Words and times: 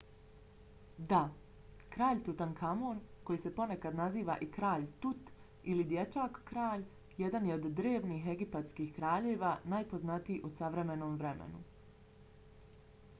da! 1.09 1.17
kralj 1.95 2.21
tutankamon 2.27 3.01
koji 3.27 3.41
se 3.43 3.51
ponekad 3.59 3.99
naziva 3.99 4.37
i 4.47 4.49
kralj 4.55 4.87
tut 5.05 5.29
ili 5.75 5.85
dječak-kralj 5.93 6.87
jedan 7.17 7.47
je 7.51 7.59
od 7.61 7.69
drevnih 7.83 8.27
egipatskih 8.37 8.93
kraljeva 8.99 9.53
najpoznatiji 9.77 10.41
u 10.51 10.55
savremenom 10.57 11.23
vremenu 11.25 11.65